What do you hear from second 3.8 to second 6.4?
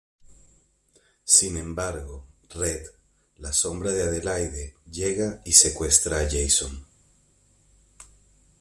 de Adelaide, llega y secuestra a